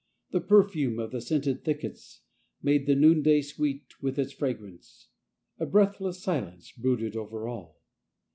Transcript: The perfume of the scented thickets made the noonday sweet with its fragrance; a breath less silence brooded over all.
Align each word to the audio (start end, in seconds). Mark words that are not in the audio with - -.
The 0.31 0.41
perfume 0.41 0.97
of 0.97 1.11
the 1.11 1.21
scented 1.21 1.63
thickets 1.63 2.21
made 2.63 2.87
the 2.87 2.95
noonday 2.95 3.41
sweet 3.43 4.01
with 4.01 4.17
its 4.17 4.33
fragrance; 4.33 5.09
a 5.59 5.67
breath 5.67 6.01
less 6.01 6.17
silence 6.23 6.71
brooded 6.71 7.15
over 7.15 7.47
all. 7.47 7.77